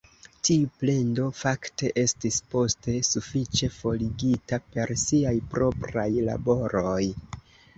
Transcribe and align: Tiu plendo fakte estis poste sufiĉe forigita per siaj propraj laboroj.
Tiu 0.47 0.69
plendo 0.83 1.25
fakte 1.39 1.91
estis 2.03 2.39
poste 2.55 2.95
sufiĉe 3.09 3.69
forigita 3.75 4.59
per 4.77 4.95
siaj 5.05 5.37
propraj 5.53 6.09
laboroj. 6.33 7.01